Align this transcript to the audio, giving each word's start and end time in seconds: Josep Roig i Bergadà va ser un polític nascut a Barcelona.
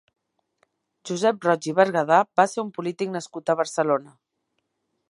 Josep 1.09 1.45
Roig 1.47 1.67
i 1.73 1.75
Bergadà 1.81 2.19
va 2.43 2.47
ser 2.55 2.61
un 2.65 2.73
polític 2.79 3.13
nascut 3.19 3.55
a 3.55 3.59
Barcelona. 3.63 4.19